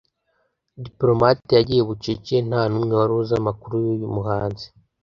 Diplomate 0.85 1.49
yagiye 1.59 1.81
bucece 1.89 2.35
nta 2.47 2.61
n’umwe 2.69 2.93
wari 2.99 3.13
uzi 3.19 3.33
amakuru 3.41 3.75
y’uyu 3.85 4.07
muhanzi 4.15 4.65